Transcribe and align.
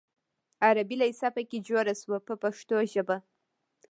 حربي 0.63 0.95
لېسه 1.01 1.27
په 1.35 1.41
کې 1.49 1.57
جوړه 1.67 1.93
شوه 2.01 2.17
په 2.27 2.33
پښتو 2.41 2.77
ژبه. 2.93 3.17